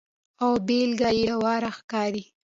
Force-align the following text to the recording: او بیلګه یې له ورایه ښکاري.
او 0.43 0.51
بیلګه 0.67 1.09
یې 1.17 1.23
له 1.29 1.35
ورایه 1.43 1.71
ښکاري. 1.77 2.23